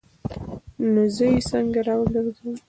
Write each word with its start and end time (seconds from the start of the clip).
نو 0.93 1.01
زه 1.15 1.25
یې 1.31 1.39
څنګه 1.49 1.79
راوګرځوم؟ 1.87 2.53